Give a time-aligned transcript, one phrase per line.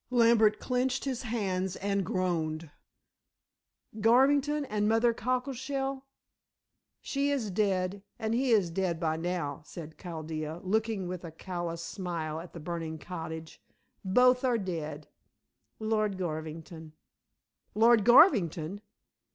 [0.09, 2.71] Lambert clenched his hands and groaned,
[3.99, 6.05] "Garvington and Mother Cockleshell?"
[7.01, 11.83] "She is dead and he is dead by now," said Chaldea, looking with a callous
[11.83, 13.61] smile at the burning cottage,
[14.03, 15.07] "both are dead
[15.79, 16.93] Lord Garvington."
[17.75, 18.81] "Lord Garvington?"